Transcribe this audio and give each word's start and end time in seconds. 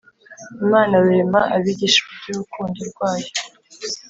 imana 0.63 0.93
rurema; 1.03 1.41
abigisha 1.55 1.99
iby'urukundo 2.13 2.79
rwayo. 2.89 3.29